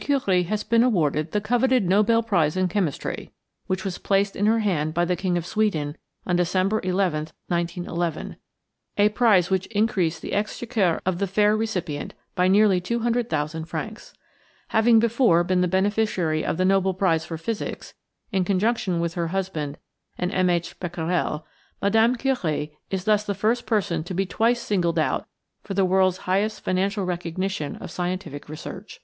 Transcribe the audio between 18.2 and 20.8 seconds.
in conjunction with her husband and M. H.